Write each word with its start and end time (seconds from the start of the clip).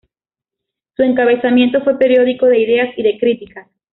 Su 0.95 1.03
encabezamiento 1.03 1.83
fue 1.83 1.99
"periódico 1.99 2.47
de 2.47 2.57
Ideas 2.59 2.89
y 2.97 3.03
de 3.03 3.19
Críticas". 3.19 3.67